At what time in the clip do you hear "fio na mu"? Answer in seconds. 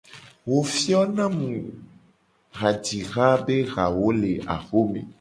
0.75-1.51